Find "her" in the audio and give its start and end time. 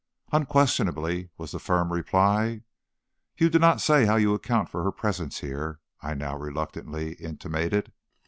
4.83-4.91